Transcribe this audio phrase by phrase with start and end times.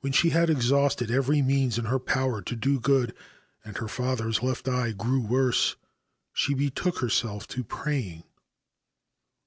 [0.00, 3.14] When she had exhausted every means in her power to do good,
[3.64, 5.76] and her father's left eye grew worse,
[6.34, 8.24] she betook herself to praying.